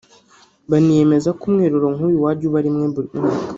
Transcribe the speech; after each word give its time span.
baniyemeza 0.69 1.29
ko 1.37 1.43
umwiherero 1.47 1.87
nk’uyu 1.95 2.23
wajya 2.23 2.45
uba 2.49 2.59
rimwe 2.65 2.85
buri 2.93 3.09
mwaka 3.15 3.37